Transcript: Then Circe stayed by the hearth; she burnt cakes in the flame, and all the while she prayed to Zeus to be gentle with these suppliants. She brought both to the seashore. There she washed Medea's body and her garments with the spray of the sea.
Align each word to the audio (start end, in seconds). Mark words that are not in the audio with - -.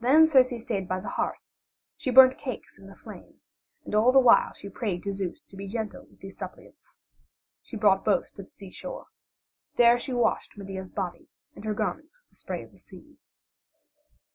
Then 0.00 0.26
Circe 0.26 0.58
stayed 0.62 0.88
by 0.88 1.00
the 1.00 1.08
hearth; 1.20 1.52
she 1.98 2.10
burnt 2.10 2.38
cakes 2.38 2.78
in 2.78 2.86
the 2.86 2.96
flame, 2.96 3.42
and 3.84 3.94
all 3.94 4.10
the 4.10 4.18
while 4.18 4.54
she 4.54 4.70
prayed 4.70 5.02
to 5.02 5.12
Zeus 5.12 5.42
to 5.42 5.54
be 5.54 5.66
gentle 5.68 6.06
with 6.06 6.20
these 6.20 6.38
suppliants. 6.38 6.96
She 7.60 7.76
brought 7.76 8.06
both 8.06 8.30
to 8.36 8.42
the 8.44 8.48
seashore. 8.48 9.08
There 9.76 9.98
she 9.98 10.14
washed 10.14 10.56
Medea's 10.56 10.92
body 10.92 11.28
and 11.54 11.62
her 11.66 11.74
garments 11.74 12.18
with 12.18 12.30
the 12.30 12.36
spray 12.36 12.62
of 12.64 12.72
the 12.72 12.78
sea. 12.78 13.18